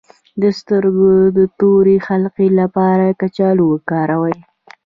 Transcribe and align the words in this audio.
د 0.41 0.43
سترګو 0.59 1.11
د 1.37 1.39
تورې 1.59 1.97
حلقې 2.07 2.47
لپاره 2.59 3.05
کچالو 3.19 3.63
وکاروئ 3.73 4.37